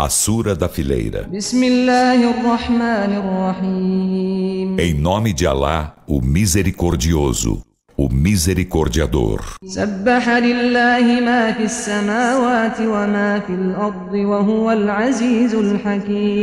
A 0.00 0.08
Sura 0.08 0.54
da 0.54 0.68
Fileira. 0.68 1.28
Em 4.78 4.94
nome 4.94 5.32
de 5.32 5.44
Alá, 5.44 5.96
o 6.06 6.20
Misericordioso, 6.20 7.62
o 7.96 8.08
Misericordiador. 8.08 9.56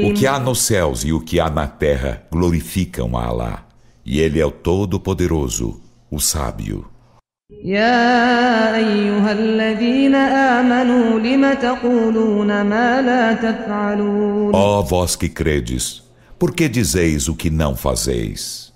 O 0.04 0.14
que 0.14 0.28
há 0.28 0.38
nos 0.38 0.62
céus 0.62 1.06
e 1.06 1.14
o 1.14 1.22
que 1.22 1.40
há 1.40 1.50
na 1.50 1.66
terra 1.66 2.24
glorificam 2.30 3.16
a 3.16 3.24
Alá, 3.24 3.66
e 4.06 4.20
Ele 4.20 4.42
é 4.42 4.46
o 4.46 4.52
Todo-Poderoso, 4.52 5.80
o 6.12 6.20
Sábio. 6.20 6.86
يا 7.64 8.76
أيها 8.76 9.32
الذين 9.32 10.16
آمنوا 10.55 11.19
لم 11.21 11.55
تقولون 11.55 12.63
ما 12.63 13.03
لا 13.03 13.33
تفعلون 13.33 14.53
Ó 14.55 14.83
vós 14.83 15.17
que 15.17 15.29
credes, 15.29 16.03
por 16.39 16.55
que 16.55 16.69
dizeis 16.69 17.29
o 17.29 17.35
que 17.35 17.51
não 17.51 17.75
fazeis? 17.77 18.71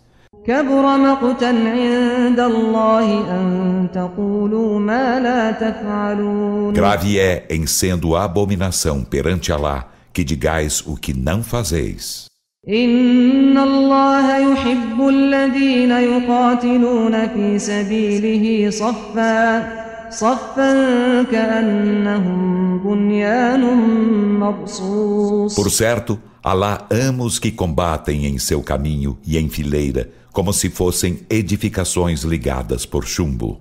كبر 0.47 0.97
مقتا 0.97 1.47
عند 1.47 2.41
الله 2.41 3.30
أن 3.30 3.88
تقولوا 3.95 4.79
ما 4.80 5.20
لا 5.20 5.51
تفعلون 5.51 6.74
Grave 6.74 7.19
é, 7.19 7.45
em 7.51 7.66
sendo 7.66 8.16
abominação 8.16 9.05
perante 9.05 9.52
Alá, 9.52 9.88
que 10.12 10.23
digais 10.24 10.83
o 10.87 10.97
que 10.97 11.15
não 11.15 11.43
fazeis. 11.43 12.27
إن 12.69 13.59
الله 13.59 14.52
يحب 14.52 15.09
الذين 15.09 15.91
يقاتلون 15.91 17.29
في 17.29 17.59
سبيله 17.59 18.70
صفا 18.70 19.84
صفا 20.11 21.23
كأنهم 21.23 22.79
بنيان 22.79 23.62
مرصوص 24.41 25.56
Por 25.56 25.70
certo, 25.70 26.19
Allah 26.43 26.87
ama 26.91 27.24
os 27.24 27.38
que 27.38 27.51
combatem 27.51 28.27
em 28.27 28.38
seu 28.38 28.63
caminho 28.63 29.18
e 29.27 29.38
em 29.38 29.49
fileira, 29.49 30.10
como 30.32 30.52
se 30.52 30.68
fossem 30.68 31.21
edificações 31.30 32.23
ligadas 32.23 32.85
por 32.87 33.07
chumbo. 33.07 33.60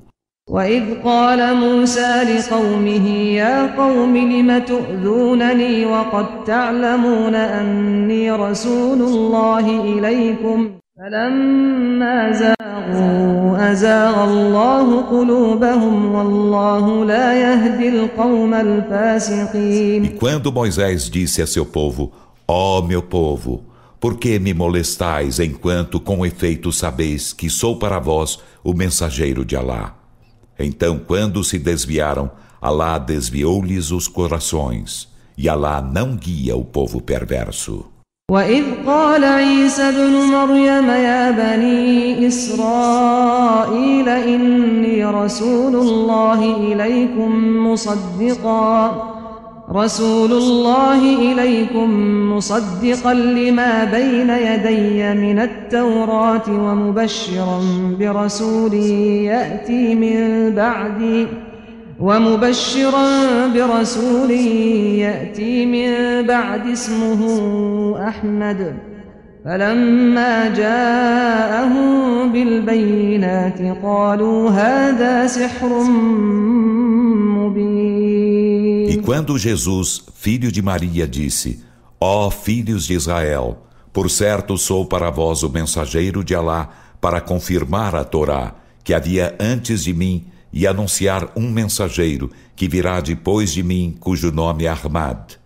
وإذ 0.49 1.01
قال 1.03 1.55
موسى 1.55 2.23
لقومه 2.23 3.07
يا 3.09 3.75
قوم 3.77 4.17
لم 4.17 4.59
تؤذونني 4.59 5.85
وقد 5.85 6.43
تعلمون 6.43 7.35
أني 7.35 8.31
رسول 8.31 9.01
الله 9.01 9.81
إليكم 9.81 10.71
فلما 10.97 12.31
زاغوا 12.31 13.71
أزاغ 13.71 14.23
الله 14.23 15.01
قلوبهم 15.01 16.15
والله 16.15 17.05
لا 17.05 17.27
يهدي 17.33 17.89
القوم 17.89 18.53
الفاسقين 18.53 20.05
E 20.05 20.09
quando 20.09 20.51
Moisés 20.51 21.09
disse 21.09 21.41
a 21.41 21.47
seu 21.47 21.65
povo, 21.65 22.11
ó 22.47 22.79
oh, 22.79 22.81
meu 22.81 23.01
povo, 23.01 23.63
por 23.99 24.17
que 24.17 24.37
me 24.37 24.53
molestais 24.53 25.39
enquanto 25.39 25.99
com 25.99 26.25
efeito 26.25 26.71
sabeis 26.71 27.33
que 27.33 27.49
sou 27.49 27.77
para 27.79 27.99
vós 27.99 28.39
o 28.63 28.73
mensageiro 28.73 29.43
de 29.45 29.55
Alá? 29.55 29.95
Então, 30.59 30.99
quando 30.99 31.43
se 31.43 31.57
desviaram, 31.57 32.29
Alá 32.61 32.97
desviou-lhes 32.97 33.91
os 33.91 34.07
corações, 34.07 35.09
e 35.37 35.49
Alá 35.49 35.81
não 35.81 36.15
guia 36.15 36.55
o 36.55 36.63
povo 36.63 37.01
perverso. 37.01 37.85
وإذ 38.30 38.64
قال 38.86 39.24
عيسى 39.24 39.82
ابن 39.82 40.12
مريم 40.12 40.90
يا 40.90 41.30
بني 41.30 42.26
إسرائيل 42.28 44.08
إني 44.08 45.04
رسول 45.04 45.74
الله 45.76 46.56
إليكم 46.56 47.56
مصدقاً 47.66 49.18
رسول 49.72 50.32
الله 50.32 51.32
إليكم 51.32 51.90
مصدقا 52.32 53.14
لما 53.14 53.84
بين 53.84 54.30
يدي 54.30 55.20
من 55.20 55.38
التوراة 55.38 56.48
ومبشرا 56.48 57.60
برسول 58.00 58.74
يأتي 58.74 59.94
من 59.94 60.50
بعدي 60.54 61.26
ومبشرا 61.99 63.47
برسول 63.47 64.31
يأتي 64.31 65.65
من 65.65 65.91
بعد 66.27 66.67
اسمه 66.67 67.21
أحمد 68.07 68.77
فلما 69.45 70.49
جاءهم 70.49 72.31
بالبينات 72.31 73.59
قالوا 73.83 74.49
هذا 74.49 75.27
سحر 75.27 75.83
E 78.89 78.97
quando 78.97 79.37
Jesus, 79.37 80.03
filho 80.15 80.51
de 80.51 80.61
Maria, 80.61 81.07
disse: 81.07 81.63
Ó 81.99 82.27
oh, 82.27 82.31
filhos 82.31 82.85
de 82.85 82.93
Israel, 82.93 83.57
por 83.91 84.09
certo 84.09 84.57
sou 84.57 84.85
para 84.85 85.09
vós 85.09 85.43
o 85.43 85.49
mensageiro 85.49 86.23
de 86.23 86.33
Alá 86.33 86.69
para 87.01 87.21
confirmar 87.21 87.95
a 87.95 88.03
Torá 88.03 88.55
que 88.83 88.93
havia 88.93 89.35
antes 89.39 89.83
de 89.83 89.93
mim 89.93 90.25
e 90.51 90.67
anunciar 90.67 91.31
um 91.35 91.49
mensageiro 91.49 92.29
que 92.55 92.67
virá 92.67 93.01
depois 93.01 93.51
de 93.51 93.63
mim, 93.63 93.95
cujo 93.99 94.31
nome 94.31 94.65
é 94.65 94.69
Ahmad. 94.69 95.37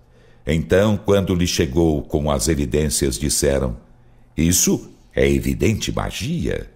Então, 0.46 0.98
quando 0.98 1.36
lhe 1.36 1.48
chegou 1.48 2.02
com 2.02 2.30
as 2.30 2.48
evidências, 2.48 3.18
disseram: 3.18 3.78
Isso 4.36 4.90
é 5.16 5.30
evidente 5.30 5.92
magia. 5.92 6.68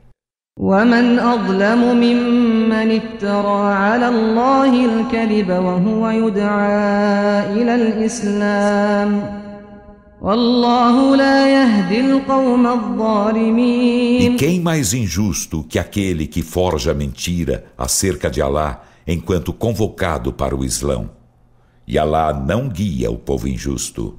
ومن 0.59 1.19
أظلم 1.19 1.81
ممن 1.95 2.91
افترى 2.91 3.73
على 3.73 4.07
الله 4.07 4.85
الكذب 4.85 5.50
وهو 5.50 6.09
يدعى 6.09 7.53
إلى 7.53 7.75
الإسلام 7.75 9.41
E 14.19 14.35
quem 14.38 14.59
mais 14.59 14.94
injusto 14.94 15.63
que 15.67 15.79
aquele 15.79 16.28
que 16.28 16.44
forja 16.44 16.94
mentira 16.94 17.66
acerca 17.78 18.29
de 18.29 18.41
Alá 18.41 18.84
enquanto 19.07 19.51
convocado 19.51 20.31
para 20.31 20.56
o 20.56 20.63
Islão? 20.63 21.09
E 21.88 21.97
Alá 21.97 22.31
não 22.34 22.69
guia 22.69 23.09
o 23.12 23.17
povo 23.17 23.47
injusto. 23.47 24.17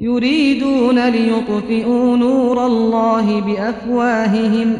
يريدون 0.00 1.08
ليطفئوا 1.08 2.16
نور 2.16 2.66
الله 2.66 3.40
بأفواههم 3.40 4.78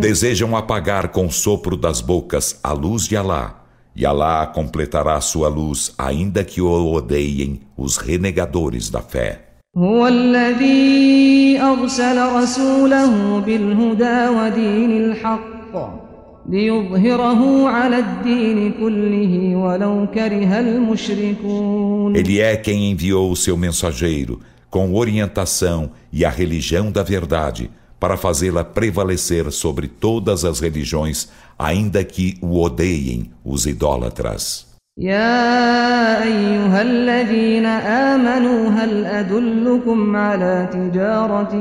Desejam 0.00 0.56
apagar 0.56 1.08
com 1.10 1.26
o 1.26 1.30
sopro 1.30 1.76
das 1.76 2.00
bocas 2.00 2.58
a 2.60 2.72
luz 2.72 3.04
de 3.06 3.16
Alá, 3.16 3.61
e 3.96 4.06
Alá 4.06 4.46
completará 4.46 5.20
sua 5.20 5.48
luz, 5.48 5.92
ainda 5.98 6.44
que 6.44 6.60
o 6.60 6.92
odeiem 6.92 7.60
os 7.76 7.96
renegadores 7.96 8.90
da 8.90 9.00
fé. 9.00 9.48
هو 9.76 10.06
الذي 10.06 11.60
أرسل 11.60 12.32
رسوله 12.32 13.38
بالهدى 13.40 14.28
ودين 14.28 14.90
الحق 14.90 16.08
ليظهره 16.48 17.68
على 17.68 17.98
الدين 17.98 18.72
كله 18.72 19.56
ولو 19.56 20.06
كره 20.14 20.60
المشركون 20.60 22.16
Ele 22.16 22.40
é 22.40 22.56
quem 22.56 22.90
enviou 22.90 23.30
o 23.30 23.36
seu 23.36 23.56
mensageiro 23.56 24.40
com 24.70 24.94
orientação 24.94 25.90
e 26.12 26.24
a 26.24 26.30
religião 26.30 26.90
da 26.90 27.02
verdade 27.02 27.70
para 28.02 28.16
fazê-la 28.16 28.64
prevalecer 28.64 29.50
sobre 29.50 29.88
todas 29.88 30.44
as 30.44 30.60
religiões, 30.60 31.28
ainda 31.58 32.04
que 32.04 32.38
o 32.40 32.60
odeiem 32.60 33.30
os 33.44 33.66
idólatras. 33.66 34.68
يا 35.00 36.22
أيها 36.22 36.82
الذين 36.82 37.66
آمنوا 37.66 38.70
هل 38.70 39.06
أدلكم 39.06 40.16
على 40.16 40.68
تجارة 40.72 41.52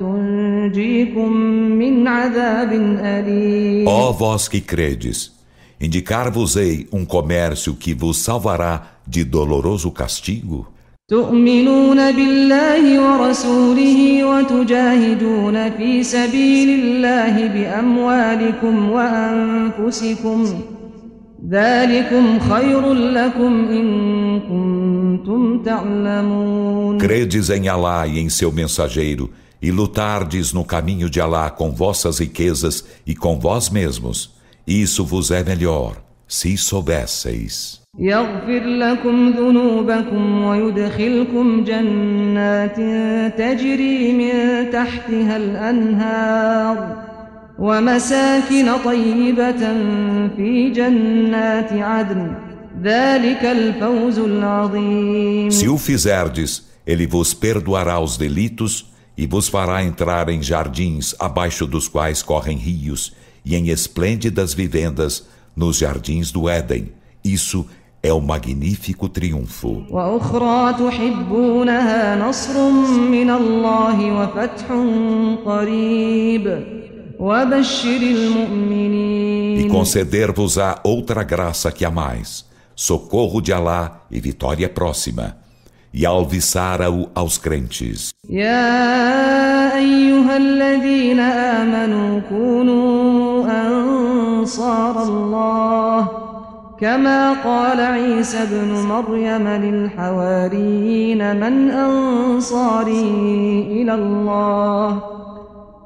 تنجيكم 0.00 1.32
من 1.78 2.08
عذاب 2.08 2.72
أليم 3.00 3.86
Ó 3.88 4.12
vós 4.12 4.48
que 4.48 4.60
credes, 4.60 5.32
indicar-vos-ei 5.80 6.88
um 6.92 7.04
comércio 7.04 7.72
que 7.74 7.94
vos 7.94 8.18
salvará 8.18 8.82
de 9.06 9.22
doloroso 9.22 9.92
castigo? 9.92 10.66
تؤمنون 11.10 12.12
بالله 12.12 12.84
ورسوله 13.00 14.24
وتجاهدون 14.24 15.70
في 15.70 16.02
سبيل 16.02 16.80
الله 16.80 17.48
بأموالكم 17.48 18.90
وأنفسكم 18.90 20.46
Credes 26.98 27.50
em 27.50 27.68
Alá 27.68 28.06
e 28.08 28.18
em 28.18 28.28
seu 28.28 28.50
mensageiro, 28.50 29.30
e 29.62 29.70
lutardes 29.70 30.52
no 30.52 30.64
caminho 30.64 31.08
de 31.08 31.20
Alá 31.20 31.48
com 31.50 31.70
vossas 31.70 32.18
riquezas 32.18 32.84
e 33.06 33.14
com 33.14 33.38
vós 33.38 33.70
mesmos. 33.70 34.34
Isso 34.66 35.04
vos 35.04 35.30
é 35.30 35.44
melhor, 35.44 36.02
se 36.26 36.56
soubesseis. 36.56 37.79
يغفر 37.98 38.64
لكم 38.64 39.30
ذنوبكم 39.30 40.44
ويدخلكم 40.44 41.64
جنات 41.64 42.76
تجري 43.38 44.12
من 44.12 44.70
تحتها 44.70 45.36
الأنهار 45.36 47.06
ومساكن 47.58 48.76
طيبة 48.84 49.62
في 50.36 50.70
جنات 50.74 51.72
عدن 51.72 52.34
ذلك 52.82 53.44
الفوز 53.44 54.18
العظيم 54.18 55.50
Se 55.50 55.68
o 55.68 55.78
fizerdes, 55.78 56.66
ele 56.86 57.06
vos 57.06 57.32
perdoará 57.32 57.98
os 57.98 58.16
delitos 58.18 58.92
e 59.16 59.26
vos 59.26 59.48
fará 59.48 59.82
entrar 59.82 60.28
em 60.28 60.42
jardins 60.42 61.14
abaixo 61.18 61.66
dos 61.66 61.88
quais 61.88 62.22
correm 62.22 62.58
rios 62.58 63.14
e 63.44 63.56
em 63.56 63.68
esplêndidas 63.68 64.52
vivendas 64.52 65.26
nos 65.56 65.78
jardins 65.78 66.30
do 66.30 66.48
Éden. 66.48 66.92
Isso 67.24 67.66
é 67.79 67.79
é 68.03 68.11
o 68.11 68.19
magnífico 68.19 69.07
triunfo. 69.07 69.85
E 79.57 79.67
conceder-vos-á 79.69 80.79
outra 80.83 81.23
graça 81.23 81.71
que 81.71 81.85
a 81.85 81.91
mais, 81.91 82.45
socorro 82.75 83.39
de 83.41 83.53
Alá 83.53 84.01
e 84.09 84.19
vitória 84.19 84.67
próxima. 84.67 85.37
E 85.93 86.05
alviçara-o 86.05 87.09
aos 87.13 87.37
crentes. 87.37 88.11
يا 88.29 89.51
كما 96.81 97.33
قال 97.33 97.79
عيسى 97.79 98.37
ابن 98.43 98.87
مريم 98.89 99.47
للحواريين 99.47 101.35
من 101.35 101.71
أنصاري 101.71 103.01
إلى 103.71 103.93
الله 103.93 104.99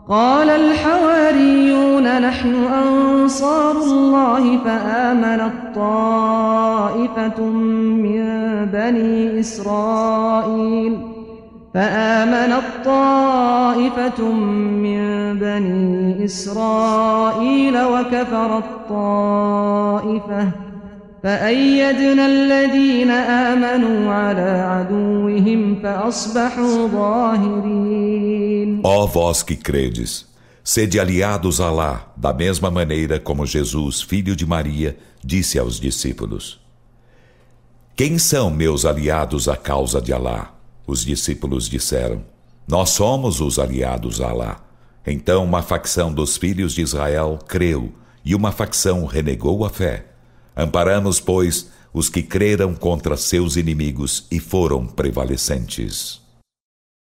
قال 0.09 0.49
الحواريون 0.49 2.21
نحن 2.21 2.55
أنصار 2.55 3.71
الله 3.71 4.57
فآمنت 4.57 5.53
طائفة 5.75 7.43
من 7.43 8.25
بني 8.73 9.39
إسرائيل 9.39 10.97
فآمنت 11.73 12.63
طائفة 12.85 14.31
من 14.31 14.99
بني 15.39 16.25
إسرائيل 16.25 17.83
وكفرت 17.83 18.63
طائفة 18.89 20.47
فأيدنا 21.24 22.26
الذين 22.26 23.10
آمنوا 23.10 24.12
على 24.12 24.40
عدوهم 24.40 25.82
فأصبحوا 25.82 26.88
ظاهرين 26.88 28.80
Ó 28.82 29.06
vós 29.06 29.42
que 29.42 29.56
credes, 29.56 30.26
sede 30.64 30.98
aliados 30.98 31.60
a 31.60 31.66
Alá, 31.66 32.12
da 32.16 32.32
mesma 32.32 32.70
maneira 32.70 33.20
como 33.20 33.44
Jesus, 33.44 34.00
filho 34.00 34.34
de 34.34 34.46
Maria, 34.46 34.96
disse 35.22 35.58
aos 35.58 35.78
discípulos: 35.78 36.58
Quem 37.94 38.18
são 38.18 38.50
meus 38.50 38.86
aliados 38.86 39.48
à 39.48 39.56
causa 39.56 40.00
de 40.00 40.12
Alá? 40.12 40.54
Os 40.86 41.04
discípulos 41.04 41.68
disseram: 41.68 42.24
Nós 42.66 42.90
somos 42.90 43.40
os 43.40 43.58
aliados 43.58 44.20
a 44.20 44.30
Alá. 44.30 44.60
Então 45.06 45.44
uma 45.44 45.62
facção 45.62 46.12
dos 46.12 46.36
filhos 46.36 46.72
de 46.74 46.82
Israel 46.82 47.38
creu 47.46 47.92
e 48.24 48.34
uma 48.34 48.52
facção 48.52 49.04
renegou 49.04 49.64
a 49.64 49.70
fé. 49.70 50.06
Amparamos, 50.55 51.19
pois, 51.19 51.69
os 51.93 52.09
que 52.09 52.23
creram 52.23 52.73
contra 52.73 53.17
seus 53.17 53.55
inimigos 53.55 54.25
e 54.31 54.39
foram 54.39 54.85
prevalecentes. 54.85 56.24